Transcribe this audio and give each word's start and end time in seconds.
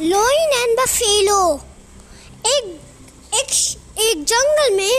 Lion 0.00 0.50
and 0.52 0.78
buffalo 0.78 1.60
एक 2.46 2.64
एक 3.34 3.52
एक 4.00 4.24
जंगल 4.24 4.74
में 4.76 4.90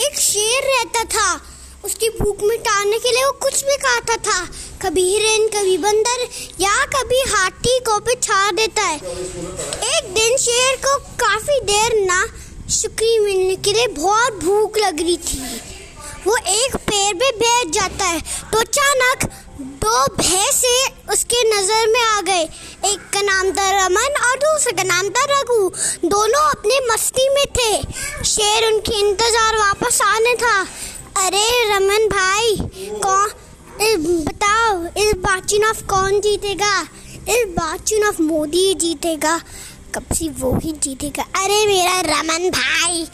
एक 0.00 0.18
शेर 0.18 0.62
रहता 0.64 1.02
था। 1.04 1.40
उसकी 1.84 2.08
भूख 2.10 2.42
मिटाने 2.42 2.98
के 2.98 3.12
लिए 3.12 3.24
वो 3.24 3.32
कुछ 3.42 3.64
भी 3.64 3.76
खाता 3.76 4.16
था। 4.16 4.44
कभी 4.82 5.02
हिरन, 5.02 5.46
कभी 5.48 5.76
बंदर 5.78 6.22
या 6.60 6.84
कभी 6.94 7.22
हाथी 7.28 7.78
को 7.80 7.98
भी 8.00 8.14
छा 8.22 8.50
देता 8.52 8.82
है। 8.82 8.96
एक 8.96 10.12
दिन 10.14 10.36
शेर 10.36 10.76
को 10.76 10.96
काफ़ी 11.24 11.60
देर 11.64 12.00
ना 12.06 12.24
शुक्री 12.70 13.18
मिलने 13.18 13.56
के 13.56 13.72
लिए 13.72 13.86
बहुत 13.98 14.44
भूख 14.44 14.78
लग 14.78 15.00
रही 15.00 15.16
थी। 15.16 15.42
वो 16.26 16.36
एक 16.36 16.75
पेड़ 16.96 17.14
पे 17.14 17.30
बैठ 17.38 17.72
जाता 17.74 18.04
है। 18.04 18.20
तो 18.52 18.58
अचानक 18.58 19.24
दो 19.82 20.04
भैंसे 20.14 20.76
उसके 21.12 21.42
नज़र 21.48 21.86
में 21.88 22.02
आ 22.02 22.20
गए। 22.20 22.42
एक 22.84 23.00
का 23.14 23.20
नाम 23.22 23.50
था 23.52 23.70
रमन 23.72 24.14
और 24.20 24.36
दूसरे 24.38 24.72
का 24.72 24.82
नाम 24.84 25.08
था 25.10 25.24
रघु। 25.30 25.68
दोनों 26.06 26.42
अपने 26.50 26.78
मस्ती 26.86 27.28
में 27.34 27.44
थे। 27.58 28.24
शेर 28.24 28.66
उनके 28.66 28.98
इंतज़ार 29.00 29.56
वापस 29.56 30.00
आने 30.04 30.34
था। 30.34 30.60
अरे 31.16 31.46
रमन 31.72 32.08
भाई, 32.08 32.56
कौन 33.02 33.28
बताओ, 33.78 34.84
इस 34.98 35.12
बार 35.16 35.40
चुनाव 35.40 35.86
कौन 35.88 36.20
जीतेगा? 36.20 36.80
इस 37.28 37.44
बार 37.50 37.78
चुनाव 37.78 38.22
मोदी 38.22 38.74
जीतेगा। 38.74 39.38
कब 39.94 40.14
से 40.14 40.28
वो 40.40 40.58
ही 40.58 40.72
जीतेगा? 40.74 41.22
अरे 41.36 41.66
मेरा 41.66 42.00
रमन 42.02 42.50
भाई 42.50 43.06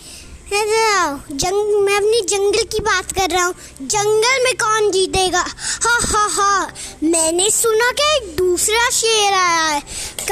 जंग, 0.53 1.83
मैं 1.83 1.97
अपनी 1.97 2.21
जंगल 2.21 2.63
की 2.63 2.81
बात 2.81 3.13
कर 3.13 3.31
रहा 3.31 3.45
हूँ। 3.45 3.55
जंगल 3.83 4.45
में 4.45 4.55
कौन 4.55 4.91
जीतेगा? 4.91 5.45
हा 5.83 5.99
हा 6.03 6.27
हा। 6.33 6.73
मैंने 7.03 7.51
सुना 7.51 7.91
कि 7.91 8.17
एक 8.17 8.37
दूसरा 8.37 8.89
शेर 8.91 9.33
आया 9.33 9.65
है। 9.65 9.81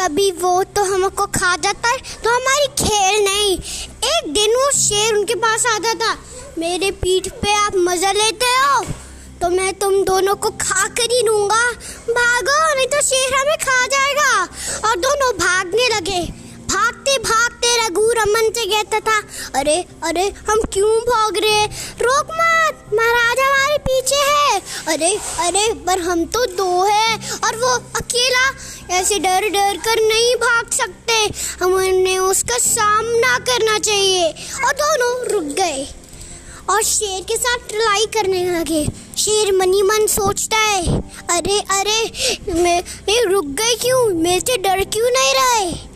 कभी 0.00 0.30
वो 0.32 0.62
तो 0.64 0.82
हमको 0.84 1.26
खा 1.26 1.56
जाता 1.56 1.88
है 1.88 1.96
तो 1.96 2.30
हमारी 2.30 2.66
खेल 2.66 3.24
नहीं। 3.24 3.58
एक 4.10 4.32
दिन 4.32 4.50
वो 4.50 4.70
शेर 4.70 5.14
उनके 5.14 5.34
पास 5.34 5.66
आता 5.66 5.94
था। 5.94 6.18
मेरे 6.58 6.90
पीठ 6.90 7.28
पे 7.28 7.54
आप 7.54 7.72
मज़ा 7.76 8.12
लेते 8.12 8.46
हो? 8.46 8.84
तो 9.42 9.48
मैं 9.48 9.72
तुम 9.74 10.04
दोनों 10.04 10.34
को 10.34 10.50
खा 10.50 10.86
कर 10.88 11.12
ही 11.12 11.22
लूँगा। 11.26 11.72
भागो, 12.10 12.74
नहीं 12.74 12.86
तो 12.86 13.02
शेर 13.02 13.34
हमें 13.34 13.56
खा 13.56 13.86
जाएगा। 13.86 14.42
और 14.88 14.96
दोनों 14.96 15.32
भागने 15.32 15.88
लगे। 15.96 16.39
रमन 18.20 18.50
से 18.50 18.64
कहता 18.66 19.00
था 19.00 19.18
अरे 19.60 19.76
अरे 20.04 20.28
हम 20.48 20.62
क्यों 20.72 20.98
भाग 21.04 21.36
रहे 21.38 21.64
रोक 22.00 22.30
मत 22.32 22.94
महाराज 22.94 23.38
हमारे 23.38 23.78
पीछे 23.78 24.16
है। 24.16 24.60
अरे 24.88 25.14
अरे 25.40 25.72
पर 25.86 26.00
हम 26.00 26.24
तो 26.26 26.44
दो 26.56 26.84
है 26.84 27.14
और 27.44 27.56
वो 27.56 27.74
अकेला 27.98 28.98
ऐसे 28.98 29.18
डर 29.18 29.48
डर 29.48 29.76
कर 29.86 30.02
नहीं 30.02 30.34
भाग 30.36 30.70
सकते। 30.72 31.18
हमने 31.62 32.16
उसका 32.18 32.58
सामना 32.58 33.38
करना 33.38 33.78
चाहिए। 33.78 34.30
और 34.64 34.72
दोनों 34.80 35.12
रुक 35.32 35.54
गए 35.56 35.86
और 36.70 36.82
शेर 36.82 37.22
के 37.22 37.36
साथ 37.36 37.72
लड़ाई 37.74 38.06
करने 38.14 38.44
लगे। 38.50 38.84
शेर 39.18 39.52
मनी 39.52 39.82
मन 39.82 40.06
सोचता 40.06 40.56
है 40.56 40.98
अरे 41.30 41.58
अरे 41.70 42.02
मैं, 42.52 42.82
मैं 43.08 43.22
रुक 43.24 43.46
गए 43.60 43.74
क्यों? 43.82 44.06
मेरे 44.14 44.40
से 44.40 44.56
डर 44.58 44.84
क्यों 44.86 45.10
नहीं 45.10 45.34
रहे? 45.34 45.89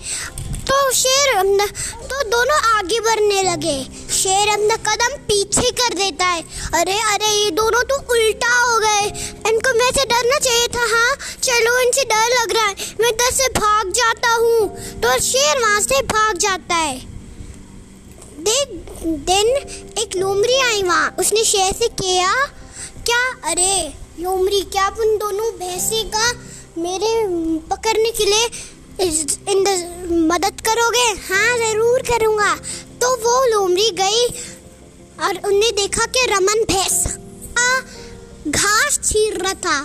तो 0.64 0.92
शेर 0.92 1.36
अपना 1.36 1.66
तो 2.06 2.22
दोनों 2.28 2.78
आगे 2.78 3.00
बढ़ने 3.00 3.42
लगे। 3.42 3.84
शेर 4.14 4.48
अपना 4.48 4.76
कदम 4.76 5.16
पीछे 5.16 5.70
कर 5.70 5.94
देता 5.94 6.24
है। 6.24 6.42
अरे 6.74 6.98
अरे, 7.00 7.44
ये 7.44 7.50
दोनों 7.50 7.82
तो 7.82 7.96
उल्टा 7.96 8.58
हो 8.58 8.78
गए। 8.78 9.08
इनको 9.50 9.78
मैं 9.78 9.90
से 9.92 10.04
डरना 10.04 10.38
चाहिए 10.38 10.66
था 10.66 10.80
हाँ? 10.80 11.16
चलो, 11.42 11.80
इनसे 11.80 12.04
डर 12.04 12.40
लग 12.40 12.52
रहा 12.52 12.66
है। 12.66 12.74
मैं 13.00 13.08
इधर 13.08 13.32
से 13.32 13.48
भाग 13.48 13.92
जाता 13.92 14.28
हूँ। 14.28 14.68
तो 15.00 15.20
शेर 15.20 15.58
वहाँ 15.58 15.80
से 15.80 16.02
भाग 16.02 16.38
जाता 16.38 16.74
है। 16.74 16.98
देख, 18.38 18.68
दिन 19.02 19.46
एक 19.98 20.16
लोमड़ी 20.16 20.58
आई 20.58 20.82
वहाँ। 20.82 21.16
उसने 21.18 21.44
शेर 21.44 21.72
से 21.72 21.88
किया, 21.88 22.32
क्या? 23.06 23.50
अरे, 23.50 23.92
लोमड़ी, 24.20 24.60
क्या 24.60 24.88
उन 24.88 25.18
दोनों 25.18 25.52
भैंसे 25.52 26.02
का 26.04 26.32
मेरे 26.78 27.26
पकड़ने 27.58 28.10
के 28.10 28.24
लिए 28.24 28.48
इन 29.00 30.28
मदद 30.32 30.60
करोगे? 30.60 31.06
हाँ 31.28 31.58
ज़रूर 31.58 32.02
करूँगा। 32.02 32.54
तो 33.00 33.16
वो 33.16 33.44
लोमड़ी 33.44 33.90
गई 33.90 34.26
और 35.20 35.38
उन्हें 35.46 35.74
देखा 35.74 36.06
कि 36.06 36.26
रमन 36.30 36.64
भैंस 36.64 37.04
घास 38.48 38.98
छीर 39.04 39.36
रहा 39.36 39.54
था। 39.54 39.80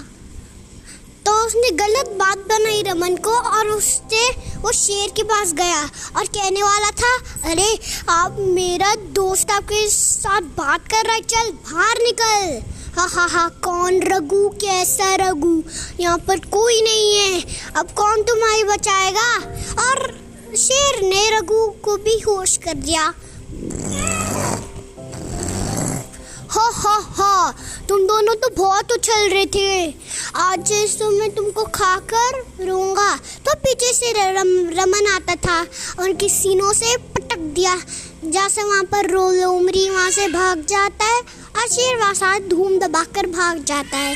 तो 1.25 1.31
उसने 1.46 1.70
गलत 1.72 2.09
बात 2.09 2.38
बनाई 2.38 2.81
रमन 2.81 3.16
को 3.16 3.31
और 3.31 3.68
उससे, 3.68 4.30
वो 4.58 4.72
शेर 4.72 5.09
के 5.09 5.24
पास 5.24 5.53
गया 5.53 5.81
और 6.18 6.26
कहने 6.26 6.64
वाला 6.64 6.90
था, 6.91 7.16
अरे, 7.52 7.80
आप 8.09 8.36
मेरा 8.40 8.96
दोस्त 8.96 9.52
आपके 9.52 9.88
साथ 9.88 10.41
बात 10.41 10.88
कर 10.88 11.06
रहा 11.06 11.16
है, 11.16 11.22
चल 11.22 11.52
बाहर 11.52 11.97
निकल। 11.97 12.62
हा 12.98 13.08
हा 13.12 13.26
हा, 13.26 13.48
कौन 13.48 14.02
रघु, 14.02 14.50
कैसा 14.50 15.16
रघु? 15.16 15.64
यहाँ 16.00 16.18
पर 16.18 16.40
कोई 16.40 16.82
नहीं 16.82 17.16
है। 17.16 17.42
अब 17.76 17.88
कौन 17.92 18.24
तुम्हारी 18.24 18.64
बचाएगा? 18.64 19.38
और 19.90 20.20
शेर 20.58 21.02
ने 21.02 21.38
रघु 21.38 21.68
को 21.68 21.98
भी 21.98 22.20
होश 22.20 22.58
कर 22.58 22.74
दिया। 22.74 23.14
हो 26.56 26.72
हो 26.72 26.96
हो। 27.02 27.54
तुम 27.90 28.02
दोनों 28.08 28.34
तो 28.36 28.50
बहुत 28.56 28.92
उछल 28.92 29.30
रहे 29.30 29.46
थे। 29.46 29.94
आज 30.36 30.72
तो 31.00 31.10
मैं 31.10 31.30
तुमको 31.36 31.64
खाकर 31.76 32.66
रोऊँगा। 32.66 33.16
तो 33.46 33.54
पीछे 33.56 33.94
से 33.94 34.12
रम, 34.34 34.50
रमन 34.80 35.08
आता 35.14 35.36
था 35.36 35.60
और 35.62 36.04
उनके 36.04 36.30
सीनों 36.30 36.74
से 36.74 36.96
पटक 36.98 37.40
दिया। 37.56 37.76
जैसे 38.26 38.64
वहाँ 38.64 38.84
पर 38.84 39.10
रो 39.12 39.30
लोमरी 39.32 39.90
वहाँ 39.90 40.12
से 40.12 40.28
भाग 40.28 40.66
जाता 40.70 41.06
है 41.06 41.20
और 41.20 41.68
शेर 41.68 41.98
वहाँ 41.98 42.40
धूम 42.50 42.78
दबाकर 42.80 43.28
भाग 43.30 43.64
जाता 43.64 43.98
है। 43.98 44.16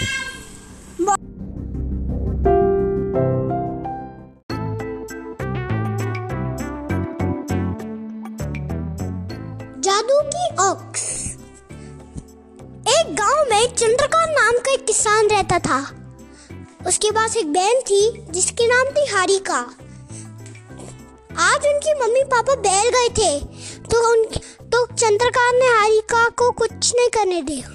उसके 17.04 17.12
पास 17.12 17.36
एक 17.38 17.48
बहन 17.54 17.80
थी, 17.82 18.32
जिसके 18.32 18.68
नाम 18.68 18.90
थी 18.96 19.06
हारिका। 19.08 19.56
आज 21.44 21.66
उनकी 21.68 21.94
मम्मी 21.94 22.22
पापा 22.26 22.54
बैल 22.58 22.90
गए 22.90 23.10
थे 23.10 23.40
तो 23.84 24.04
उन 24.12 24.24
तो 24.72 24.86
चंद्रकांत 24.86 25.56
ने 25.56 25.68
हारिका 25.70 26.28
को 26.32 26.50
कुछ 26.52 26.94
नहीं 26.96 27.08
करने 27.10 27.42
दिया। 27.42 27.70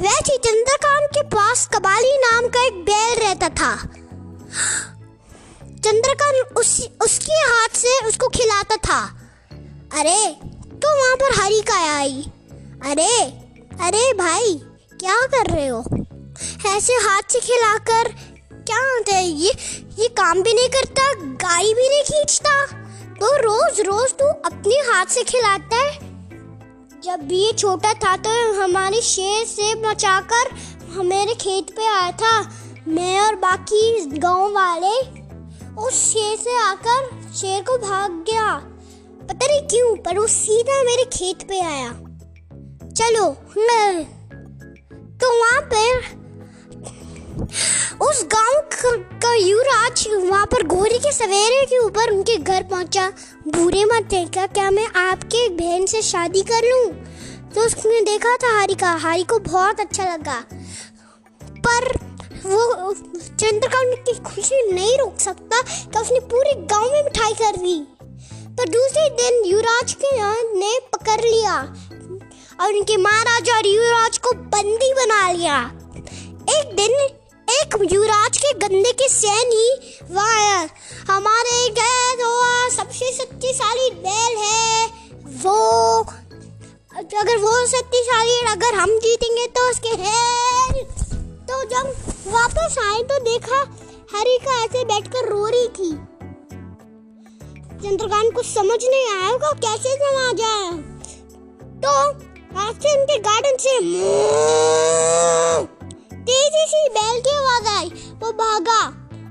वैसे 0.00 0.36
चंद्रकांत 0.38 1.08
के 1.14 1.22
पास 1.28 1.66
कबाली 1.74 2.12
नाम 2.18 2.48
का 2.48 2.66
एक 2.66 2.84
बैल 2.84 3.18
रहता 3.18 3.48
था। 3.50 3.72
चंद्रकांत 5.78 6.58
उस, 6.58 6.88
उसके 7.02 7.40
हाथ 7.44 7.76
से 7.76 7.98
उसको 8.06 8.28
खिलाता 8.28 8.76
था। 8.84 9.00
अरे 10.00 10.20
तो 10.76 10.96
वहाँ 10.98 11.16
पर 11.16 11.40
हारिका 11.40 11.78
आई। 11.96 12.22
अरे 12.84 13.12
अरे 13.80 14.12
भाई, 14.14 14.60
क्या 15.00 15.20
कर 15.26 15.50
रहे 15.50 15.66
हो? 15.66 15.84
ऐसे 16.66 16.92
हाथ 16.92 17.22
से 17.28 17.40
खिलाकर 17.40 18.08
क्या 18.66 18.78
होता 18.78 19.14
है? 19.14 19.24
ये 19.24 19.52
ये 19.98 20.08
काम 20.10 20.42
भी 20.42 20.52
नहीं 20.54 20.68
करता, 20.68 21.12
गाड़ी 21.40 21.74
भी 21.74 21.88
नहीं 21.88 22.02
खींचता। 22.02 22.66
तो 23.14 23.36
रोज 23.38 23.80
रोज 23.80 24.12
तू 24.12 24.26
अपने 24.46 24.74
हाथ 24.86 25.06
से 25.06 25.22
खिलाता 25.24 25.76
है। 25.76 25.98
जब 27.02 27.26
भी 27.28 27.38
ये 27.38 27.52
छोटा 27.52 27.92
था 27.94 28.16
तो 28.18 28.30
हमारे 28.54 29.00
शेर 29.02 29.44
से 29.46 29.74
बचाकर 29.80 30.54
हमारे 30.90 31.34
खेत 31.34 31.70
पे 31.76 31.86
आया 31.86 32.10
था। 32.12 32.40
मैं 32.88 33.20
और 33.20 33.34
बाकी 33.36 34.18
गाँव 34.18 34.52
वाले 34.52 34.96
उस 35.82 35.94
शेर 36.04 36.36
से 36.38 36.56
आकर 36.60 37.32
शेर 37.34 37.62
को 37.62 37.76
भाग 37.78 38.10
गया। 38.28 38.50
पता 39.22 39.46
नहीं 39.46 39.60
क्यों, 39.62 39.96
पर 39.96 40.18
वो 40.18 40.26
सीधा 40.28 40.82
मेरे 40.82 41.04
खेत 41.12 41.48
पे 41.48 41.60
आया। 41.62 41.90
चलो 42.90 43.30
तो 45.20 45.28
वहाँ 45.38 45.60
पर 45.64 46.23
युवराज 49.34 50.06
वहाँ 50.10 50.46
पर 50.46 50.62
घोड़े 50.62 50.98
के 50.98 51.12
सवेरे 51.12 51.64
के 51.66 51.78
ऊपर 51.78 52.10
उनके 52.10 52.36
घर 52.36 52.62
पहुँचा। 52.62 53.08
बुरे 53.48 53.84
मत 53.84 54.06
देखा, 54.10 54.46
क्या 54.46 54.70
मैं 54.70 54.86
आपके 54.86 55.48
बहन 55.48 55.86
से 55.86 56.02
शादी 56.02 56.42
कर 56.42 56.70
लूँ? 56.70 56.92
तो 57.54 57.60
उसने 57.60 58.00
देखा 58.00 58.36
था 58.36 58.56
हारी 58.58 58.74
का 58.74 58.90
हारी 58.92 59.24
को 59.24 59.38
बहुत 59.38 59.80
अच्छा 59.80 60.04
लगा। 60.04 60.44
पर 61.66 61.88
वो 62.46 62.92
चंद्रकांत 62.92 64.04
की 64.08 64.18
खुशी 64.24 64.72
नहीं 64.72 64.96
रोक 64.98 65.20
सकता 65.20 65.60
कि 65.60 65.98
उसने 65.98 66.20
पूरे 66.20 66.52
गाँव 66.72 66.92
में 66.92 67.02
मिठाई 67.02 67.32
कर 67.32 67.56
दी। 67.56 67.78
पर 68.58 68.68
दूसरे 68.68 69.08
दिन 69.20 69.44
युवराज 69.44 69.92
के 69.92 70.16
यहाँ 70.16 70.42
ने 70.54 70.78
पकड़ 70.92 71.20
लिया 71.20 71.60
और 72.60 72.72
उनके 72.72 72.96
महाराजा 72.96 73.56
और 73.56 73.66
युवराज 73.66 74.18
को 74.18 74.32
बंदी 74.32 74.92
बना 74.92 75.30
लिया। 75.32 75.60
एक 76.50 76.74
दिन 76.76 76.96
एक 77.48 77.74
युवराज 77.92 78.36
के 78.38 78.52
गंदे 78.58 78.92
के 78.92 79.08
सैनी 79.08 79.66
वायर 80.10 80.68
हमारे 81.10 81.56
गैर 81.70 82.22
हुआ 82.22 82.68
सबसे 82.68 83.10
शक्तिशाली 83.12 83.90
बैल 84.04 84.36
है 84.38 84.86
वो। 85.42 85.58
अगर 87.20 87.36
वो 87.38 87.52
शक्तिशाली 87.66 88.38
अगर 88.52 88.74
हम 88.74 88.96
जीतेंगे 88.98 89.46
तो 89.48 89.68
उसके 89.70 89.94
है 90.02 90.84
तो 91.48 91.62
जब 91.70 91.84
वापस 92.28 92.78
आए 92.82 93.02
तो 93.02 93.18
देखा 93.24 93.60
हरिका 94.14 94.62
ऐसे 94.64 94.84
बैठकर 94.84 95.28
रो 95.28 95.46
रही 95.46 95.68
थी। 95.68 95.92
चंद्रकांत, 97.84 98.34
कुछ 98.34 98.46
समझ 98.46 98.78
नहीं 98.84 99.06
आया 99.08 99.28
होगा, 99.28 99.50
कैसे 99.64 99.96
चला 99.96 100.32
जाए? 100.32 100.70
तो 101.82 101.92
ऐसे 102.60 102.98
उनके 102.98 103.18
गार्डन 103.20 103.56
से 103.60 103.78
तेज़ी 106.44 106.64
से 106.68 106.88
बैल 106.90 107.20
की 107.20 107.30
आवाज़ 107.32 107.68
आई। 107.68 107.88
वो 108.22 108.30
भागा 108.38 108.80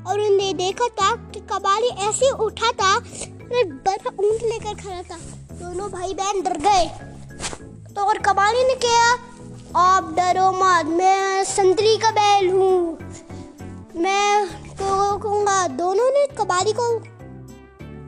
और 0.09 0.19
उन्हें 0.19 0.55
देखा 0.57 0.87
था 0.99 1.09
कि 1.33 1.39
कबाली 1.51 1.89
ऐसे 2.07 2.29
उठा 2.43 2.71
था 2.71 2.93
बड़ा 2.99 4.09
ऊँट 4.09 4.43
लेकर 4.43 4.73
खड़ा 4.75 5.01
था। 5.01 5.17
दोनों 5.53 5.89
भाई 5.91 6.13
बहन 6.13 6.41
डर 6.41 6.57
गए। 6.59 6.87
तो 7.93 8.01
और 8.03 8.17
कबाली 8.19 8.63
ने 8.63 8.75
किया 8.85 9.11
आप 9.81 10.09
डरो 10.17 10.49
मत, 10.53 10.85
मैं 10.87 11.43
संतरी 11.43 11.95
का 11.97 12.11
बैल 12.11 12.49
हूँ। 12.49 12.97
मैं 13.97 14.47
तो 14.73 15.17
कहूँगा, 15.17 15.67
दोनों 15.69 16.09
ने 16.11 16.25
कबाली 16.35 16.73
को 16.73 16.89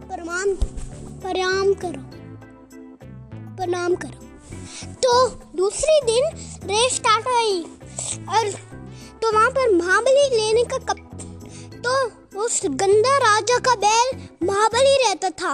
प्रणाम 0.08 0.56
प्रणाम 1.22 1.74
करो 1.76 2.04
प्रणाम 3.58 3.96
करो। 3.96 4.20
तो 5.04 5.28
दूसरे 5.58 6.02
दिन 6.06 6.24
रेस 6.68 6.96
स्टार्ट 6.96 7.28
हुई 7.28 7.62
और 8.30 8.65
तो 9.26 9.32
वहाँ 9.32 9.50
पर 9.52 9.72
महाबली 9.74 10.24
लेने 10.30 10.64
का 10.64 10.78
कप 10.78 10.98
तो 11.86 11.92
उस 12.40 12.60
गंदा 12.72 13.14
राजा 13.18 13.58
का 13.60 13.74
बैल 13.76 14.10
महाबली 14.44 14.96
रहता 14.98 15.30
था। 15.32 15.54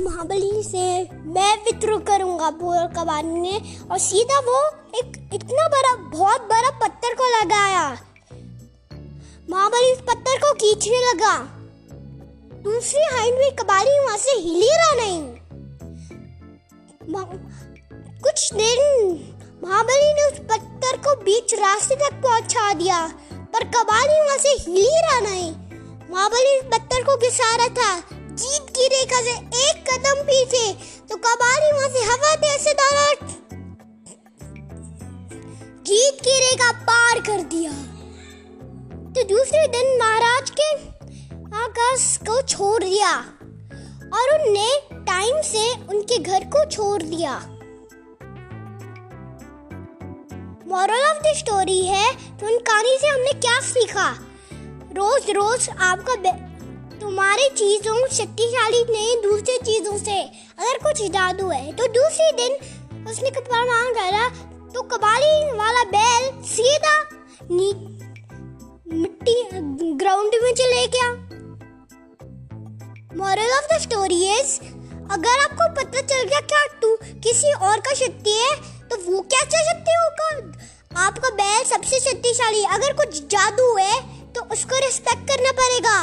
महाबली 0.00 0.62
से 0.62 0.84
मैं 1.28 1.54
विद्रोह 1.64 2.00
करूँगा 2.00 2.50
बोल 2.58 2.86
कबानी 2.96 3.40
ने 3.40 3.54
और 3.90 3.98
सीधा 3.98 4.40
वो 4.40 4.58
एक 4.98 5.16
इतना 5.34 5.68
बड़ा, 5.68 5.94
बहुत 6.10 6.40
बड़ा 6.42 6.70
पत्थर 6.82 7.14
को 7.14 7.30
लगाया। 7.38 7.86
महाबली 9.50 9.92
उस 9.92 10.00
पत्थर 10.02 10.36
को 10.38 10.52
खींचने 10.54 11.00
लगा। 11.08 11.34
दूसरी 12.64 13.04
हाइट 13.14 13.34
में 13.34 13.50
कबाली 13.56 13.98
वहाँ 14.00 14.18
से 14.18 14.36
हिली 14.38 14.70
रहा 14.74 14.94
नहीं। 14.94 15.22
कुछ 18.20 18.52
दिन 18.54 18.80
महाबली 19.64 20.12
ने 20.14 20.30
उस 20.30 20.38
पत्थर 20.40 20.72
को 20.96 21.14
बीच 21.18 21.54
रास्ते 21.54 21.94
तक 21.96 22.14
पहुँचा 22.22 22.72
दिया, 22.74 23.06
पर 23.54 23.64
कबाली 23.70 24.20
वहाँ 24.20 24.36
से 24.38 24.48
हिली 24.60 25.00
रहा 25.00 25.20
नहीं। 25.20 25.50
महाबली 26.10 26.60
पत्थर 26.68 27.02
को 27.02 27.16
घिसा 27.18 27.54
रहा 27.56 27.68
था, 27.70 28.16
जीत 28.34 28.70
की 28.70 28.86
रेखा 28.88 29.20
से 29.22 29.32
एक 29.62 29.84
कदम 29.88 30.22
पीछे 30.24 30.72
तो 31.08 31.16
कबारी 31.18 31.72
वहाँ 31.72 31.88
से 31.88 32.04
हवा 32.04 32.34
दे 32.36 32.58
से 32.58 32.72
जीत 35.86 36.20
की 36.20 36.38
रेखा 36.40 36.70
पार 36.82 37.20
कर 37.20 37.42
दिया। 37.48 37.72
तो 39.14 39.22
दूसरे 39.28 39.66
दिन 39.68 39.96
महाराज 39.98 40.50
के 40.50 40.72
आकाश 41.56 42.16
को 42.28 42.40
छोड़ 42.44 42.82
दिया, 42.84 43.10
और 44.14 44.34
उनने 44.34 44.68
टाइम 45.06 45.40
से 45.44 45.70
उनके 45.88 46.18
घर 46.18 46.44
को 46.46 46.64
छोड़ 46.70 47.02
दिया। 47.02 47.34
मॉरल 50.74 51.02
ऑफ़ 51.06 51.18
द 51.22 51.32
स्टोरी 51.36 51.80
है 51.86 52.06
तो 52.38 52.46
उन 52.46 52.56
कहानी 52.60 52.96
से 53.00 53.08
हमने 53.08 53.32
क्या 53.34 53.58
सीखा? 53.62 54.06
रोज 54.96 55.28
रोज 55.30 55.68
आपका 55.70 56.14
तुम्हारी 57.00 57.48
चीज़ों, 57.50 57.94
शक्तिशाली 58.08 58.82
नहीं, 58.88 59.14
दूसरी 59.22 59.56
चीज़ों 59.58 59.96
से 59.98 60.18
अगर 60.22 60.78
कुछ 60.84 61.02
जादू 61.12 61.48
है 61.50 61.72
तो 61.72 61.86
दूसरे 61.92 62.30
दिन 62.32 63.06
उसने 63.10 63.30
कपड़ा 63.30 63.64
मांग 63.64 63.94
डाला 63.94 64.28
तो 64.74 64.82
कबाली 64.88 65.32
वाला 65.58 65.84
बैल 65.94 66.28
सीधा 66.46 66.96
मिट्टी 68.92 69.38
ग्राउंड 69.94 70.42
में 70.42 70.52
चले 70.54 70.86
गया। 70.88 71.08
Moral 73.16 73.58
of 73.58 73.74
the 73.74 73.80
story 73.82 74.22
is 74.32 74.58
अगर 75.12 75.42
आपको 75.44 75.72
पता 75.74 76.00
चल 76.02 76.28
गया 76.28 76.40
क्या 76.42 76.66
तू 76.82 76.96
किसी 77.22 77.52
और 77.52 77.80
का 77.80 77.94
शक्ति 77.94 78.38
है 78.42 78.52
तो 78.90 78.96
वो 79.02 79.20
क्या 79.22 79.40
चल 79.42 79.68
सकते 79.68 79.90
हो? 79.90 80.02
आपका 80.98 81.28
बैल 81.30 81.64
सबसे 81.64 81.98
शक्तिशाली 82.00 82.64
अगर 82.74 82.92
कुछ 82.92 83.16
जादू 83.26 83.74
है 83.76 83.94
तो 84.32 84.40
उसको 84.52 84.76
रिस्पेक्ट 84.76 85.28
करना 85.28 85.52
पड़ेगा। 85.52 85.96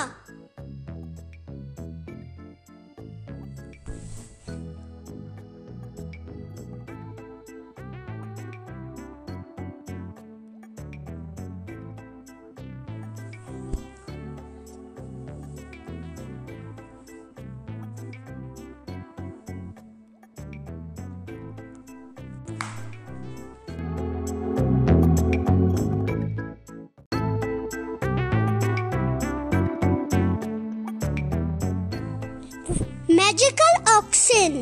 Magical 33.32 33.76
oxen. 33.88 34.54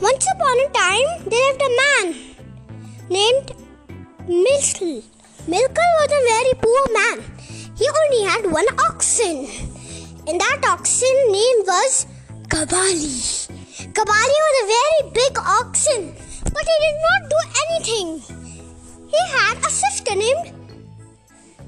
Once 0.00 0.26
upon 0.32 0.56
a 0.60 0.68
time, 0.72 1.08
there 1.28 1.48
lived 1.48 1.62
a 1.62 1.70
man 1.80 2.06
named 3.10 3.52
Milkel. 4.26 5.02
Milkel 5.46 5.90
was 5.98 6.12
a 6.16 6.22
very 6.32 6.54
poor 6.64 6.82
man. 6.96 7.18
He 7.76 7.86
only 8.00 8.22
had 8.24 8.50
one 8.50 8.64
oxen, 8.86 9.44
and 10.26 10.40
that 10.40 10.64
oxen 10.66 11.16
name 11.28 11.60
was 11.68 12.06
Kabali. 12.48 13.12
Kabali 13.92 14.38
was 14.46 14.56
a 14.62 14.66
very 14.76 15.00
big 15.12 15.38
oxen, 15.40 16.14
but 16.44 16.64
he 16.70 16.76
did 16.84 16.96
not 17.08 17.20
do 17.34 17.38
anything. 17.64 18.08
He 19.12 19.20
had 19.36 19.58
a 19.58 19.68
sister 19.68 20.14
named 20.14 20.54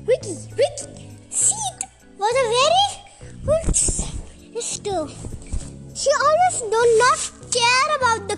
Ricky. 0.06 0.38
Ricky. 0.56 0.88
Seed 1.28 1.76
was 2.16 2.34
a 2.34 2.46
very 2.56 2.86
good 3.44 3.76
sister. 3.76 5.39
She 6.00 6.08
always 6.26 6.56
do 6.72 6.80
not 6.96 7.20
care 7.52 7.88
about 7.96 8.28
the 8.28 8.36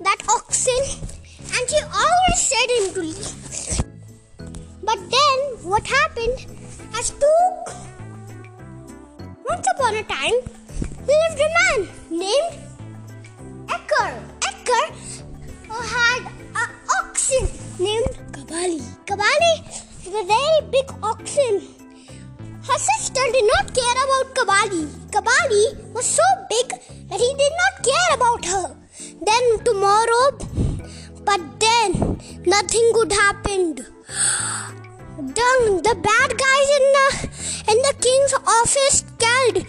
that 0.00 0.20
oxen 0.28 0.82
and 1.54 1.70
she 1.70 1.78
always 2.02 2.38
said 2.50 2.68
him 2.76 2.86
to 2.94 3.02
leave. 3.06 3.38
But 4.82 4.98
then 5.14 5.38
what 5.62 5.86
happened? 5.86 6.46
As 6.98 7.10
took 7.10 7.70
once 9.48 9.66
upon 9.76 9.94
a 9.94 10.02
time 10.02 10.38
lived 11.06 11.40
a 11.46 11.50
man 11.58 11.88
named 12.10 12.52
Ecker. 13.68 14.10
Ecker 14.50 14.86
uh, 15.70 15.82
had 15.94 16.26
an 16.62 16.70
oxen 16.98 17.46
named 17.78 18.18
Kabali. 18.32 18.82
Kabali 19.06 19.54
is 20.04 20.14
a 20.14 20.24
very 20.34 20.60
big 20.72 20.90
oxen. 21.00 21.77
Her 22.68 22.78
sister 22.78 23.24
did 23.32 23.46
not 23.54 23.74
care 23.74 23.98
about 24.04 24.34
Kabali. 24.38 24.84
Kabali 25.14 25.92
was 25.94 26.06
so 26.06 26.26
big 26.50 26.68
that 27.10 27.20
he 27.24 27.30
did 27.42 27.54
not 27.62 27.74
care 27.88 28.10
about 28.16 28.44
her. 28.44 28.76
Then 29.28 29.44
tomorrow, 29.64 30.24
but 31.24 31.40
then 31.60 32.20
nothing 32.44 32.92
good 32.92 33.12
happened. 33.12 33.86
Then 35.38 35.60
the 35.88 35.96
bad 36.08 36.30
guys 36.44 36.68
in 36.78 36.84
the 36.96 37.08
in 37.72 37.78
the 37.86 37.94
king's 38.06 38.34
office 38.58 39.04
killed 39.18 39.66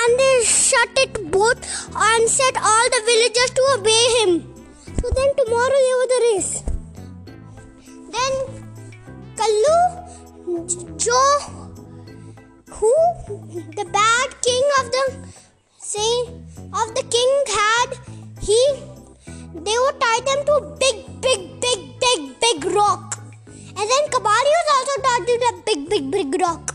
and 0.00 0.18
they 0.20 0.44
shut 0.44 0.90
it 1.04 1.30
both 1.30 1.60
and 1.94 2.28
set 2.28 2.56
all 2.56 2.86
the 2.94 3.02
villagers 3.08 3.50
to 3.58 3.62
obey 3.78 4.04
him. 4.18 4.32
So 5.00 5.10
then 5.10 5.30
tomorrow 5.40 5.80
there 5.86 5.98
was 6.00 6.08
the 6.14 6.20
race. 6.28 6.52
Then 8.14 8.32
Kallu, 9.40 9.80
Joe, 10.98 11.55
who? 12.70 12.92
The 13.76 13.86
bad 13.92 14.28
king 14.42 14.64
of 14.80 14.90
the 14.90 15.04
say 15.78 16.12
of 16.74 16.94
the 16.96 17.04
king 17.14 17.32
had 17.46 17.90
he 18.42 18.60
they 19.54 19.76
would 19.78 20.00
tie 20.00 20.20
them 20.26 20.44
to 20.46 20.74
big 20.80 21.20
big 21.20 21.60
big 21.60 21.80
big 22.00 22.40
big 22.40 22.64
rock. 22.74 23.22
And 23.46 23.86
then 23.92 24.04
kabali 24.10 24.52
was 24.58 24.68
also 24.74 24.94
tied 25.06 25.26
to 25.26 25.38
the 25.44 25.52
big 25.64 25.88
big 25.88 26.10
big 26.10 26.40
rock. 26.40 26.74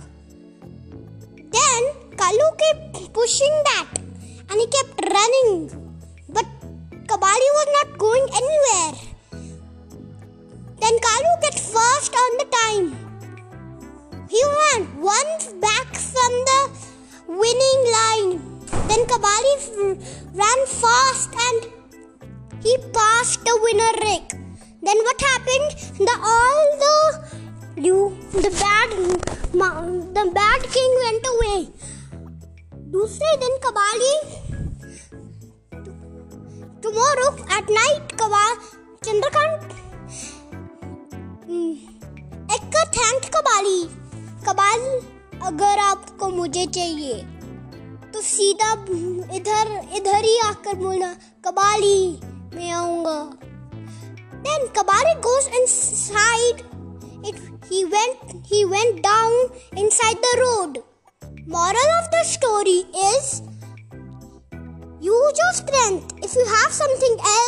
Then 1.36 1.84
kalu 2.16 2.48
kept 2.64 3.14
pushing 3.14 3.56
that 3.70 3.88
and 4.50 4.60
he 4.60 4.68
kept 4.68 4.96
running. 5.12 5.70
But 6.30 6.46
kabali 7.06 7.50
was 7.60 7.70
not 7.78 7.98
going 7.98 8.28
anywhere. 8.32 8.94
Then 10.80 10.96
kalu 11.08 11.32
get 11.42 11.60
first 11.60 12.16
on 12.16 12.38
the 12.38 12.48
time 12.64 13.11
he 14.32 14.42
ran 14.58 14.84
once 15.02 15.48
back 15.60 15.88
from 15.94 16.32
the 16.50 16.60
winning 17.28 17.82
line. 17.96 18.30
Then 18.88 19.02
Kabali 19.12 19.56
ran 20.42 20.60
fast 20.68 21.36
and 21.48 21.68
he 22.64 22.78
passed 22.94 23.44
the 23.44 23.60
winner 23.62 23.92
Rick. 24.08 24.40
Then 24.82 25.00
what 25.08 25.20
happened? 25.20 25.70
The 26.08 26.16
all 26.34 26.62
the 26.84 26.96
you 27.88 28.18
the 28.32 28.52
bad 28.62 28.90
the 30.18 30.26
bad 30.40 30.62
king 30.76 30.92
went 31.04 31.28
away. 31.34 31.60
दूसरे 32.96 33.36
दिन 33.44 33.58
Kabali 33.66 34.16
tomorrow 36.86 37.32
at 37.58 37.70
night 37.80 38.14
Kabal 38.22 38.54
Chandrakant 39.08 39.74
mm, 41.48 41.76
Ekka 42.56 42.82
thanked 42.98 43.30
Kabali 43.36 44.01
कबाल 44.48 44.82
अगर 45.48 45.80
आपको 45.80 46.30
मुझे 46.30 46.66
चाहिए 46.66 47.22
तो 48.14 48.22
सीधा 48.22 48.72
इधर 49.36 49.72
इधर 49.96 50.24
ही 50.24 50.38
आकर 50.40 50.76
बोलना 50.76 51.14
कबाली 51.48 52.20
मैं 52.56 52.72
आऊँगा. 52.72 53.20
Then 54.46 54.68
Kabali 54.68 55.14
goes 55.22 55.48
inside 55.48 56.60
it 57.28 57.36
he 57.72 57.84
went 57.84 58.32
he 58.46 58.64
went 58.66 59.00
down 59.00 59.50
inside 59.78 60.18
the 60.18 60.36
road 60.36 60.78
moral 61.50 61.92
of 61.98 62.10
the 62.16 62.24
story 62.26 62.80
is 62.80 63.42
use 65.06 65.42
your 65.42 65.54
strength 65.54 66.24
if 66.24 66.38
you 66.40 66.46
have 66.46 66.70
something 66.72 67.20
else 67.20 67.41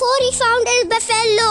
before 0.00 0.20
he 0.24 0.32
found 0.32 0.66
his 0.72 0.84
buffalo. 0.90 1.48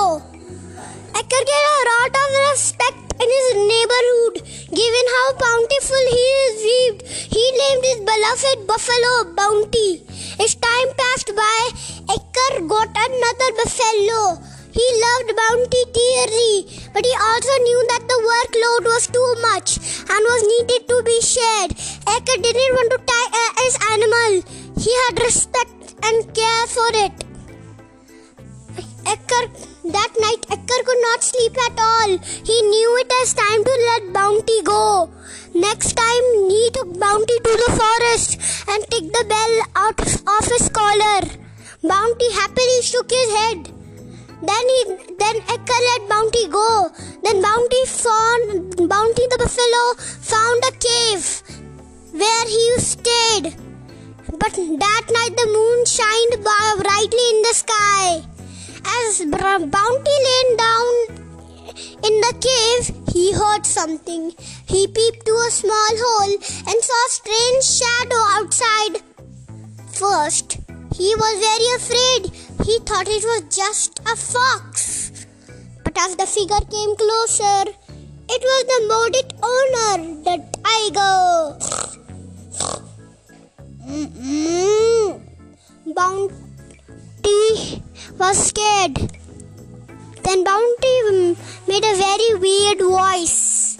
Ekkar 1.20 1.42
get 1.50 1.66
a 1.72 1.82
lot 1.88 2.16
of 2.22 2.30
respect 2.50 2.98
in 3.22 3.30
his 3.38 3.50
neighborhood, 3.72 4.42
given 4.80 5.06
how 5.16 5.28
bountiful 5.42 6.06
he 6.14 6.24
is 6.46 6.56
viewed. 6.64 7.04
He 7.36 7.44
named 7.60 7.86
his 7.90 8.00
beloved 8.10 8.66
buffalo 8.66 9.14
Bounty. 9.38 10.02
As 10.42 10.56
time 10.56 10.90
passed 10.98 11.32
by, 11.42 11.60
Ekkar 12.16 12.66
got 12.74 12.90
another 13.06 13.52
buffalo. 13.62 14.42
He 14.80 14.88
loved 15.06 15.30
Bounty 15.44 15.86
dearly, 16.00 16.66
but 16.92 17.06
he 17.06 17.14
also 17.30 17.56
knew 17.70 17.80
that 17.94 18.04
the 18.10 18.20
workload 18.34 18.92
was 18.96 19.06
too 19.14 19.32
much 19.46 19.78
and 20.10 20.30
was 20.34 20.44
needed 20.54 20.88
to 20.90 21.04
be 21.06 21.22
shared. 21.22 21.78
Ekkar 22.18 22.42
didn't 22.42 22.78
want 22.82 22.98
to 22.98 23.02
tie 23.14 23.30
his 23.64 23.78
animal. 23.94 24.32
He 24.82 25.02
had 25.06 25.22
respect 25.22 25.94
and 26.02 26.34
care 26.34 26.66
for 26.66 26.92
it. 27.06 27.29
That 29.10 30.14
night, 30.20 30.46
Ekkar 30.54 30.86
could 30.86 31.02
not 31.02 31.24
sleep 31.24 31.56
at 31.66 31.80
all. 31.80 32.18
He 32.46 32.62
knew 32.62 32.90
it 33.02 33.08
was 33.10 33.34
time 33.34 33.64
to 33.64 33.74
let 33.90 34.14
Bounty 34.14 34.62
go. 34.62 35.10
Next 35.56 35.94
time, 35.94 36.26
he 36.48 36.70
took 36.72 37.00
Bounty 37.00 37.38
to 37.40 37.54
the 37.64 37.72
forest 37.80 38.38
and 38.70 38.86
took 38.92 39.12
the 39.12 39.26
bell 39.28 39.56
out 39.76 40.00
of 40.00 40.46
his 40.46 40.70
collar. 40.70 41.22
Bounty 41.82 42.32
happily 42.34 42.82
shook 42.84 43.10
his 43.10 43.34
head. 43.34 43.74
Then 44.44 44.66
he, 44.74 44.84
then 45.18 45.42
Ekkar 45.58 45.82
let 45.90 46.08
Bounty 46.08 46.48
go. 46.48 46.92
Then 47.24 47.42
Bounty 47.42 47.84
found 47.88 48.78
Bounty 48.88 49.26
the 49.32 49.40
buffalo 49.40 49.84
found 49.98 50.64
a 50.66 50.74
cave 50.88 51.42
where 52.14 52.46
he 52.46 52.66
stayed. 52.78 53.56
But 54.38 54.54
that 54.54 55.06
night 55.18 55.36
the 55.36 55.50
moon 55.58 55.86
shined 55.86 56.44
brightly 56.44 57.30
in 57.34 57.42
the 57.42 57.56
sky. 57.56 58.29
As 58.86 59.22
Bounty 59.26 60.18
lay 60.28 60.56
down 60.58 61.20
in 62.04 62.22
the 62.22 62.34
cave, 62.40 62.96
he 63.14 63.34
heard 63.34 63.66
something. 63.66 64.34
He 64.68 64.88
peeped 64.88 65.26
to 65.26 65.34
a 65.34 65.52
small 65.52 65.92
hole 66.04 66.34
and 66.34 66.84
saw 66.88 67.06
a 67.06 67.10
strange 67.10 67.64
shadow 67.64 68.22
outside. 68.38 69.02
First, 69.92 70.60
he 70.96 71.16
was 71.16 71.40
very 71.40 71.70
afraid. 71.80 72.32
He 72.66 72.80
thought 72.80 73.08
it 73.08 73.24
was 73.24 73.44
just 73.56 74.00
a 74.00 74.16
fox. 74.16 75.26
But 75.84 75.98
as 75.98 76.16
the 76.16 76.26
figure 76.26 76.66
came 76.70 76.96
closer, 76.96 77.72
it 78.30 78.42
was 78.50 78.64
the 78.72 78.82
molded 78.88 79.34
owner, 79.44 79.98
the 80.24 80.38
tiger. 80.64 81.58
Mm-mm. 83.88 84.80
Bounty 87.30 87.84
was 88.18 88.38
scared. 88.48 88.96
Then 90.24 90.44
Bounty 90.44 91.38
made 91.68 91.86
a 91.86 91.96
very 91.96 92.30
weird 92.46 92.80
voice. 92.80 93.78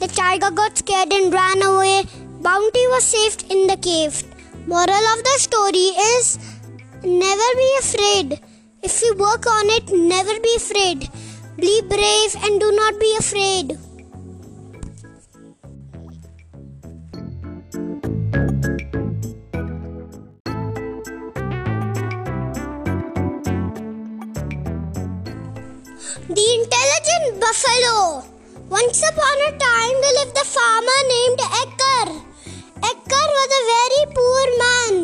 The 0.00 0.06
tiger 0.06 0.50
got 0.50 0.78
scared 0.78 1.12
and 1.12 1.32
ran 1.32 1.62
away. 1.62 2.04
Bounty 2.40 2.86
was 2.94 3.04
saved 3.04 3.50
in 3.50 3.66
the 3.66 3.76
cave. 3.76 4.22
Moral 4.66 5.06
of 5.14 5.24
the 5.28 5.36
story 5.38 5.88
is 6.14 6.38
never 7.02 7.48
be 7.62 7.70
afraid. 7.80 8.40
If 8.82 9.02
you 9.02 9.14
work 9.16 9.46
on 9.46 9.66
it, 9.78 9.90
never 9.92 10.38
be 10.40 10.54
afraid. 10.56 11.08
Be 11.56 11.82
brave 11.82 12.36
and 12.44 12.60
do 12.60 12.70
not 12.72 13.00
be 13.00 13.16
afraid. 13.18 13.78
The 26.34 26.46
intelligent 26.58 27.38
buffalo. 27.38 28.24
Once 28.68 29.00
upon 29.06 29.36
a 29.46 29.52
time, 29.54 29.96
there 30.02 30.16
lived 30.18 30.36
a 30.36 30.44
farmer 30.44 31.00
named 31.06 31.38
Ekkar. 31.62 32.08
Ekkar 32.82 33.26
was 33.38 33.50
a 33.54 33.62
very 33.70 34.02
poor 34.18 34.44
man. 34.62 34.94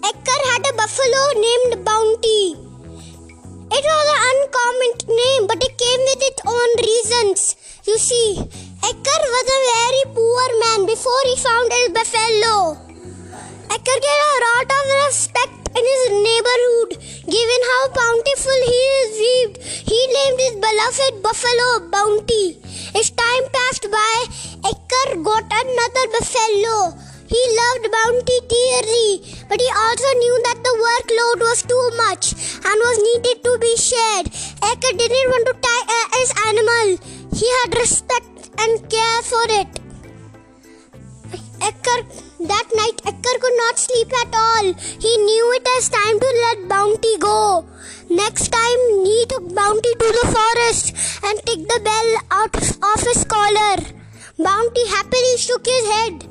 Ekkar 0.00 0.40
had 0.48 0.64
a 0.64 0.72
buffalo 0.72 1.22
named 1.44 1.84
Bounty. 1.84 2.56
It 3.68 3.84
was 3.84 4.06
an 4.14 4.20
uncommon 4.30 4.92
name, 5.20 5.46
but 5.46 5.62
it 5.62 5.76
came 5.76 6.02
with 6.08 6.22
its 6.24 6.40
own 6.46 6.70
reasons. 6.80 7.56
You 7.84 7.98
see, 7.98 8.40
Ekkar 8.80 9.22
was 9.36 9.46
a 9.52 9.60
very 9.76 10.04
poor 10.16 10.46
man 10.64 10.86
before 10.86 11.22
he 11.24 11.36
found 11.36 11.70
his 11.70 11.90
buffalo. 11.90 12.78
Ekkar 13.68 13.98
get 14.08 14.20
a 14.24 14.34
lot 14.48 14.72
of 14.72 14.82
respect 15.04 15.61
in 15.76 15.84
his 15.92 16.04
neighborhood, 16.26 16.90
given 17.36 17.60
how 17.70 17.82
bountiful 18.00 18.58
he 18.72 18.80
is 19.00 19.10
viewed. 19.20 19.54
He 19.90 20.00
named 20.16 20.40
his 20.40 20.56
beloved 20.66 21.22
buffalo 21.22 21.68
Bounty. 21.90 22.58
As 22.94 23.10
time 23.10 23.44
passed 23.52 23.88
by, 23.90 24.16
Ekkar 24.70 25.22
got 25.24 25.44
another 25.48 26.04
buffalo. 26.16 26.76
He 27.32 27.42
loved 27.60 27.86
Bounty 27.96 28.38
dearly, 28.52 29.10
but 29.48 29.60
he 29.60 29.70
also 29.84 30.10
knew 30.22 30.36
that 30.46 30.60
the 30.62 30.74
workload 30.86 31.38
was 31.48 31.62
too 31.62 31.86
much 31.96 32.32
and 32.60 32.76
was 32.86 32.98
needed 33.08 33.42
to 33.44 33.58
be 33.58 33.74
shared. 33.76 34.26
Ekkar 34.70 34.92
didn't 34.98 35.30
want 35.32 35.46
to 35.46 35.54
tie 35.66 35.82
his 36.18 36.32
uh, 36.32 36.48
animal. 36.48 36.86
He 37.34 37.48
had 37.58 37.78
respect 37.78 38.50
and 38.58 38.90
care 38.90 39.22
for 39.22 39.46
it. 39.60 39.70
Ekkar, 41.68 42.00
that 42.48 42.68
night, 42.74 42.98
Ekkar 43.04 43.36
could 43.40 43.56
not 43.56 43.78
sleep 43.78 44.10
at 44.22 44.34
all. 44.34 44.72
He 45.04 45.16
knew 45.16 45.52
it 45.56 45.66
was 45.74 45.88
time 45.88 46.18
to 46.18 46.28
let 46.44 46.68
Bounty 46.68 47.16
go. 47.18 47.66
Next 48.10 48.48
time, 48.48 48.82
he 49.04 49.24
took 49.28 49.54
Bounty 49.54 49.92
to 50.02 50.08
the 50.18 50.26
forest 50.36 50.94
and 51.24 51.38
took 51.46 51.62
the 51.68 51.80
bell 51.84 52.10
out 52.30 52.54
of 52.56 53.00
his 53.00 53.24
collar. 53.24 53.76
Bounty 54.38 54.86
happily 54.88 55.36
shook 55.36 55.66
his 55.66 55.86
head. 55.94 56.28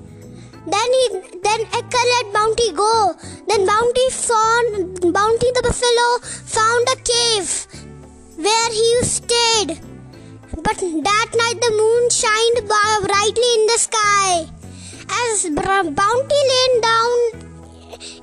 Then 0.67 0.89
he, 0.97 1.09
then 1.43 1.61
Ekkar 1.79 2.05
let 2.13 2.33
Bounty 2.33 2.71
go. 2.71 3.15
Then 3.47 3.65
Bounty 3.65 4.07
found 4.09 5.13
Bounty 5.13 5.49
the 5.55 5.61
buffalo 5.63 6.07
found 6.21 6.87
a 6.87 6.97
cave 7.01 7.67
where 8.37 8.71
he 8.71 9.03
stayed. 9.03 9.79
But 10.55 10.77
that 10.77 11.29
night 11.33 11.59
the 11.61 11.71
moon 11.71 12.09
shined 12.09 12.67
brightly 12.67 13.53
in 13.57 13.65
the 13.67 13.79
sky. 13.79 14.60
As 15.11 15.43
Bounty 15.43 16.41
lay 16.51 16.79
down 16.81 17.11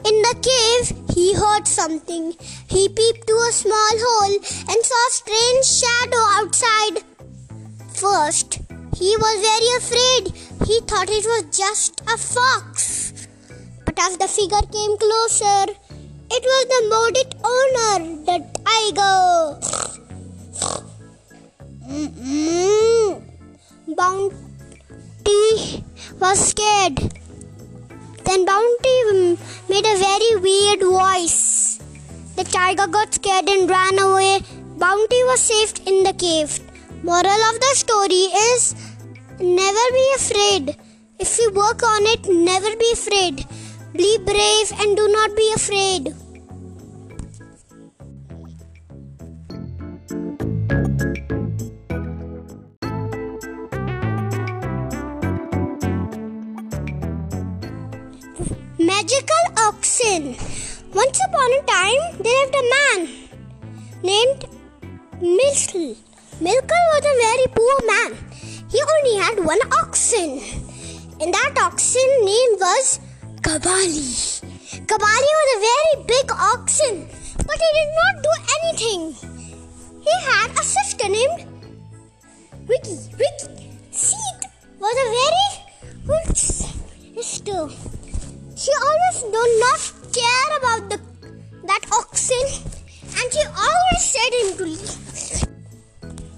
in 0.09 0.23
the 0.23 0.35
cave, 0.41 0.97
he 1.15 1.35
heard 1.35 1.67
something. 1.69 2.35
He 2.67 2.89
peeped 2.89 3.27
to 3.27 3.35
a 3.35 3.53
small 3.53 3.95
hole 4.05 4.35
and 4.35 4.85
saw 4.91 5.03
a 5.07 5.13
strange 5.13 5.67
shadow 5.67 6.25
outside. 6.39 7.05
first, 7.93 8.61
he 8.97 9.17
was 9.17 9.37
very 9.51 9.71
afraid. 9.81 10.25
He 10.67 10.81
thought 10.81 11.11
it 11.11 11.27
was 11.27 11.45
just 11.57 12.01
a 12.03 12.17
fox. 12.17 13.27
But 13.85 13.99
as 13.99 14.17
the 14.17 14.29
figure 14.29 14.67
came 14.73 14.97
closer, 14.97 15.73
it 16.31 16.45
was 16.53 16.65
the 16.73 16.83
molded 16.89 17.35
owner, 17.45 17.99
the 18.25 18.39
tiger. 18.65 19.59
Bounty 23.97 24.58
was 26.21 26.39
scared. 26.51 26.99
Then 28.25 28.45
Bounty 28.45 29.37
made 29.69 29.87
a 29.87 29.97
very 30.07 30.33
weird 30.47 30.81
voice. 30.81 31.81
The 32.37 32.45
tiger 32.45 32.87
got 32.87 33.15
scared 33.15 33.49
and 33.49 33.69
ran 33.69 33.99
away. 33.99 34.41
Bounty 34.79 35.23
was 35.31 35.41
saved 35.41 35.81
in 35.89 36.05
the 36.05 36.13
cave. 36.13 36.61
Moral 37.03 37.43
of 37.51 37.61
the 37.65 37.73
story 37.75 38.25
is 38.51 38.75
never 39.41 39.87
be 39.99 40.07
afraid. 40.17 40.77
If 41.19 41.39
you 41.39 41.51
work 41.53 41.83
on 41.83 42.03
it, 42.15 42.29
never 42.29 42.77
be 42.77 42.91
afraid. 42.93 43.47
Be 43.93 44.19
brave 44.19 44.73
and 44.81 44.97
do 44.97 45.09
not 45.09 45.37
be 45.37 45.53
afraid. 45.55 46.15
Once 60.09 61.21
upon 61.29 61.53
a 61.53 61.63
time, 61.67 62.03
there 62.25 62.33
lived 62.33 62.55
a 62.57 62.65
man 62.75 63.01
named 64.03 64.47
Milkle. 65.21 65.97
Milkle 66.41 66.85
was 66.93 67.05
a 67.05 67.17
very 67.25 67.47
poor 67.55 67.77
man. 67.87 68.17
He 68.73 68.81
only 68.95 69.15
had 69.23 69.45
one 69.45 69.61
oxen, 69.81 70.41
and 71.21 71.35
that 71.35 71.61
oxen 71.61 72.11
name 72.25 72.53
was 72.57 73.01
Kabali. 73.43 74.41
Kabali 74.87 75.33
was 75.41 75.51
a 75.57 75.61
very 75.69 75.95
big 76.07 76.33
oxen, 76.33 77.07
but 77.47 77.59
he 77.65 77.71
did 77.79 77.91
not 78.01 78.15
do 78.27 78.33
anything. 78.57 79.03
He 80.01 80.15
had 80.25 80.51
a 80.53 80.65
sister 80.65 81.07
named 81.07 81.45
Ricky. 82.67 82.97
Ricky 83.13 83.77
Seed 83.91 84.41
was 84.81 84.97
a 85.05 85.09
very 85.21 85.49
good 86.07 86.35
sister. 86.35 87.88
She 88.59 88.73
always 88.75 89.19
do 89.23 89.43
not 89.63 89.83
care 90.13 90.51
about 90.59 90.91
the 90.91 90.99
that 91.71 91.85
oxen, 91.93 92.47
and 93.07 93.27
she 93.33 93.45
always 93.55 94.03
said 94.03 94.33
him 94.39 94.49
to 94.57 94.65
leave. 94.67 95.47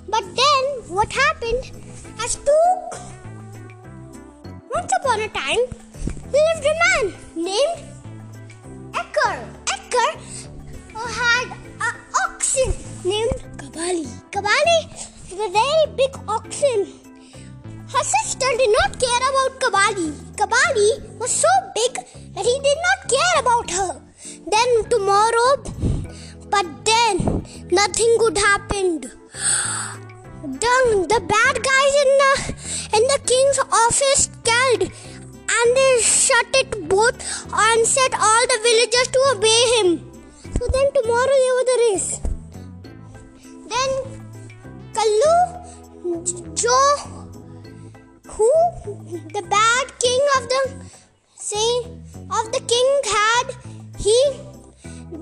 But 0.06 0.28
then 0.40 0.62
what 0.96 1.10
happened? 1.10 1.72
As 2.20 2.36
took 2.36 3.00
once 4.68 4.92
upon 5.00 5.20
a 5.20 5.28
time, 5.28 5.64
there 6.30 6.44
lived 6.48 6.66
a 6.68 6.76
man 6.84 7.04
named 7.36 7.78
Ekkar. 8.92 9.36
Ekkar 9.64 10.10
who 10.92 11.00
uh, 11.00 11.08
had 11.08 11.48
an 11.88 11.94
oxen 12.26 12.74
named 13.02 13.38
Kabali. 13.56 14.04
Kabali 14.30 14.80
is 15.32 15.40
a 15.40 15.48
very 15.60 15.84
big 15.96 16.12
oxen. 16.28 16.84
Her 17.88 18.04
sister 18.04 18.58
did 18.58 18.76
not 18.82 19.00
care 19.00 19.24
about 19.30 19.58
Kabali. 19.64 20.29
Kabali 20.40 21.18
was 21.18 21.30
so 21.30 21.52
big 21.75 21.94
that 22.35 22.47
he 22.47 22.56
did 22.66 22.78
not 22.87 23.00
care 23.12 23.37
about 23.40 23.70
her. 23.70 24.00
Then 24.52 24.70
tomorrow, 24.88 25.50
but 26.49 26.66
then 26.82 27.44
nothing 27.70 28.16
good 28.18 28.38
happened. 28.38 29.12
Then 30.64 30.87
the 31.12 31.20
bad 31.35 31.55
guys 31.70 31.94
in 32.05 32.11
the 32.22 32.33
in 32.96 33.05
the 33.12 33.20
king's 33.31 33.59
office 33.85 34.31
called 34.48 34.83
and 35.57 35.76
they 35.76 36.00
shut 36.00 36.46
it 36.55 36.88
both 36.88 37.20
and 37.53 37.87
set 37.87 38.14
all 38.14 38.44
the 38.53 38.61
villagers 38.66 39.09
to 39.09 39.20
obey 39.35 39.62
him. 39.76 39.88
So 40.59 40.66
then 40.68 40.88
tomorrow 40.96 41.37
there 41.44 41.57
was 41.61 41.68
a 41.74 41.79
race. 41.85 42.11
Then 43.72 43.90
Kallu, 44.96 45.37
Joe, 46.55 47.19
who 48.40 48.50
the 49.37 49.42
bad 49.53 49.87
king 50.03 50.22
of 50.37 50.44
the 50.53 50.61
say 51.46 51.70
of 52.38 52.44
the 52.55 52.62
king 52.72 52.88
had, 53.16 53.46
he 54.05 54.16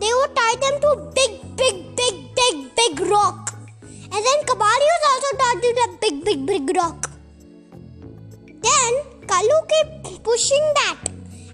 they 0.03 0.13
would 0.19 0.35
tie 0.37 0.57
them 0.65 0.77
to 0.85 0.91
big, 1.17 1.33
big, 1.57 1.97
big, 1.97 2.17
big, 2.39 2.57
big 2.81 3.01
rock. 3.11 3.55
And 3.83 4.23
then 4.27 4.39
Kabali 4.51 4.89
was 4.95 5.05
also 5.11 5.31
tied 5.41 5.63
to 5.65 5.71
that 5.81 5.97
big, 6.01 6.25
big, 6.25 6.47
big 6.47 6.77
rock. 6.77 7.11
Then 8.67 8.93
Kalu 9.33 9.59
kept 9.73 10.23
pushing 10.23 10.65
that 10.79 10.99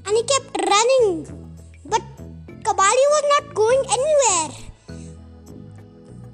and 0.07 0.17
he 0.17 0.23
kept 0.35 0.61
running. 0.73 1.49
But 1.87 2.03
Kabali 2.69 3.07
was 3.15 3.25
not 3.35 3.55
going 3.55 3.83
anywhere. 3.97 4.51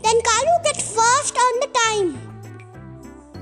Then 0.02 0.18
Kalu 0.30 0.54
got 0.64 0.82
first 0.98 1.38
on 1.46 1.60
the 1.60 1.70
time. 1.84 2.29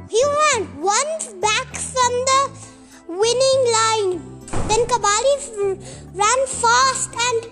He 0.10 0.22
went 0.40 0.76
one 0.76 1.12
back 1.42 1.70
from 1.76 2.14
the 2.30 2.42
winning 3.22 3.62
line. 3.78 4.12
Then 4.70 4.86
Kabali 4.92 5.34
f- 5.44 6.14
ran 6.22 6.40
fast 6.48 7.16
and 7.28 7.48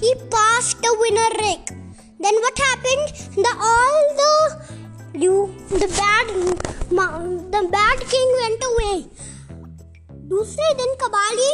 he 0.00 0.14
passed 0.34 0.82
the 0.82 0.92
winner 1.02 1.30
Rick. 1.44 1.70
Then 2.18 2.34
what 2.44 2.58
happened? 2.58 3.06
The 3.46 3.52
all 3.70 3.98
the 4.20 4.32
you 5.24 5.54
the 5.70 5.88
bad 6.00 6.26
the 7.54 7.62
bad 7.76 7.98
king 8.14 8.30
went 8.42 8.62
away. 8.70 8.96
दूसरे 10.32 10.66
दिन 10.80 10.94
Kabali 11.02 11.50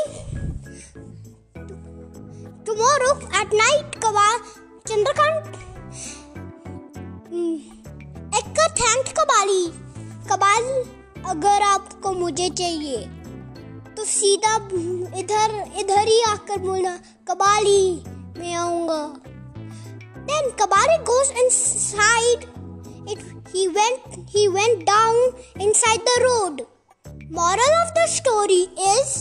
tomorrow 2.67 3.13
at 3.41 3.53
night 3.61 3.97
कबा 4.05 4.27
Chandrakant 4.89 5.47
Ekka 8.41 8.67
thank 8.81 9.09
Kabali 9.19 9.63
कबाल 10.28 10.64
अगर 11.30 11.62
आपको 11.62 12.12
मुझे 12.12 12.50
चाहिए 12.50 12.98
तो 13.98 14.04
सीधा 14.04 14.56
इधर 15.20 15.54
इधर 15.80 16.08
ही 16.08 16.22
आकर 16.22 16.58
बोलना 16.58 16.96
कबाल 17.28 17.66
ही, 17.66 18.04
मैं 18.38 18.54
आऊँगा। 18.54 19.02
Then 20.28 20.50
Kabali 20.62 20.96
goes 21.04 21.32
inside 21.32 22.44
it 23.10 23.20
he 23.56 23.68
went 23.68 24.28
he 24.30 24.48
went 24.48 24.84
down 24.84 25.62
inside 25.62 26.02
the 26.02 26.22
road 26.22 26.62
moral 27.32 27.74
of 27.76 27.94
the 27.94 28.06
story 28.10 28.62
is 28.62 29.16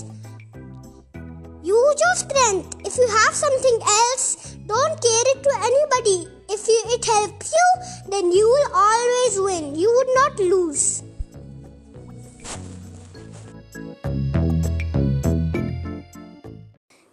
use 1.69 2.03
your 2.03 2.17
strength 2.17 2.87
if 2.87 3.01
you 3.01 3.07
have 3.09 3.33
something 3.37 3.83
else 3.95 4.37
don't 4.69 4.99
care 4.99 5.31
it 5.31 5.45
to 5.45 5.51
anybody 5.65 6.19
If 6.53 6.67
you, 6.67 6.83
it 6.87 7.05
helps 7.05 7.53
you, 7.53 8.11
then 8.11 8.33
you 8.33 8.45
will 8.45 8.75
always 8.75 9.39
win. 9.39 9.77
You 9.77 9.89
would 9.97 10.09
not 10.17 10.41
lose. 10.41 11.05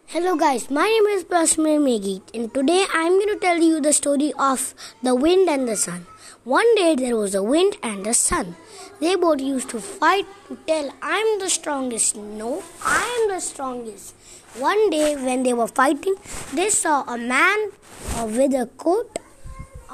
Hello 0.07 0.35
guys, 0.35 0.71
my 0.71 0.87
name 0.87 1.05
is 1.15 1.23
Prasmir 1.23 1.77
Megit 1.77 2.23
and 2.33 2.51
today 2.51 2.87
I 2.91 3.03
am 3.03 3.19
going 3.19 3.27
to 3.27 3.39
tell 3.39 3.59
you 3.59 3.79
the 3.79 3.93
story 3.93 4.33
of 4.39 4.73
the 5.03 5.13
wind 5.13 5.47
and 5.47 5.67
the 5.67 5.75
sun. 5.75 6.07
One 6.43 6.73
day 6.73 6.95
there 6.95 7.15
was 7.15 7.35
a 7.35 7.43
wind 7.43 7.77
and 7.83 8.07
a 8.07 8.15
sun. 8.15 8.55
They 8.99 9.15
both 9.15 9.39
used 9.39 9.69
to 9.69 9.79
fight 9.79 10.25
to 10.47 10.57
tell 10.65 10.91
I 11.03 11.19
am 11.19 11.39
the 11.39 11.51
strongest. 11.51 12.15
No, 12.15 12.63
I 12.83 13.05
am 13.21 13.35
the 13.35 13.39
strongest. 13.39 14.15
One 14.57 14.89
day 14.89 15.15
when 15.15 15.43
they 15.43 15.53
were 15.53 15.67
fighting, 15.67 16.15
they 16.55 16.71
saw 16.71 17.03
a 17.03 17.19
man 17.19 17.69
uh, 18.15 18.25
with 18.25 18.55
a 18.55 18.65
coat 18.77 19.19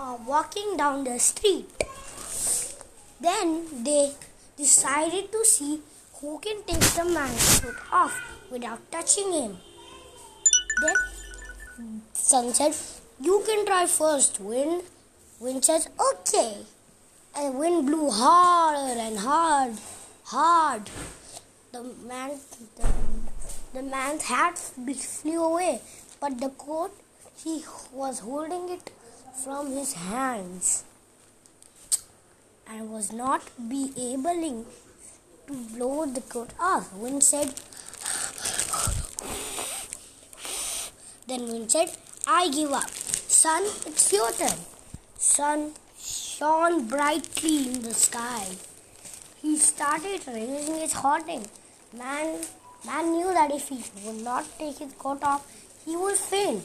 uh, 0.04 0.18
walking 0.28 0.76
down 0.78 1.04
the 1.06 1.18
street. 1.18 1.70
Then 3.22 3.84
they 3.84 4.12
decided 4.58 5.32
to 5.32 5.46
see 5.46 5.80
who 6.20 6.40
can 6.40 6.64
take 6.64 6.88
the 6.98 7.06
man's 7.06 7.60
coat 7.60 7.80
off 7.92 8.16
without 8.52 8.80
touching 8.92 9.32
him. 9.32 9.58
Then 10.82 12.02
Sun 12.14 12.54
said, 12.54 12.76
You 13.22 13.44
can 13.46 13.66
try 13.66 13.86
first, 13.86 14.40
Wind. 14.40 14.84
Wind 15.40 15.64
says, 15.64 15.88
Okay. 16.10 16.58
And 17.36 17.58
wind 17.58 17.88
blew 17.88 18.10
harder 18.12 19.00
and 19.00 19.18
hard, 19.18 19.74
hard. 20.26 20.90
The 21.72 21.84
man, 22.08 22.32
the, 22.76 22.88
the 23.74 23.82
man's 23.82 24.24
hat 24.24 24.60
flew 24.60 25.44
away, 25.44 25.82
but 26.20 26.40
the 26.40 26.50
coat 26.50 26.92
he 27.44 27.64
was 27.92 28.20
holding 28.20 28.70
it 28.70 28.92
from 29.42 29.72
his 29.72 29.94
hands 29.94 30.84
and 32.68 32.92
was 32.92 33.12
not 33.12 33.42
be 33.70 33.92
able 33.98 34.66
to 35.48 35.54
blow 35.76 36.06
the 36.06 36.22
coat 36.22 36.52
off. 36.60 36.94
Wind 36.94 37.24
said, 37.24 37.54
Then 41.28 41.48
Wind 41.48 41.72
said, 41.72 41.92
I 42.28 42.50
give 42.50 42.72
up. 42.72 42.90
Sun, 42.90 43.64
it's 43.86 44.14
your 44.14 44.32
turn. 44.34 44.58
Sun 45.18 45.74
shone 45.98 46.88
brightly 46.88 47.70
in 47.70 47.82
the 47.82 47.94
sky. 47.94 48.46
he 49.42 49.58
started 49.58 50.22
raising 50.28 50.76
his 50.80 50.94
hoarding. 50.94 51.46
Man, 51.98 52.40
man 52.86 53.12
knew 53.12 53.34
that 53.34 53.52
if 53.54 53.70
he 53.70 53.84
would 54.06 54.24
not 54.24 54.46
take 54.58 54.78
his 54.78 54.94
coat 54.94 55.24
off, 55.24 55.46
he 55.86 55.98
would 55.98 56.16
faint. 56.16 56.64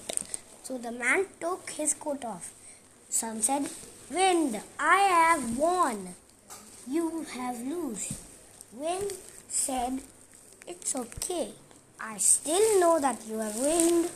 So 0.62 0.78
the 0.78 0.92
man 0.92 1.26
took 1.40 1.70
his 1.70 1.94
coat 1.94 2.24
off. 2.24 2.52
Sun 3.10 3.40
said, 3.40 3.68
Wind, 4.10 4.60
I 4.78 4.98
have 4.98 5.56
won. 5.56 6.14
You 6.86 7.24
have 7.32 7.58
lost. 7.60 8.12
Wind 8.72 9.12
said, 9.48 10.00
It's 10.66 10.94
okay. 10.94 11.48
I 11.98 12.18
still 12.18 12.80
know 12.80 13.00
that 13.00 13.22
you 13.26 13.38
have 13.38 13.56
wind. 13.56 14.10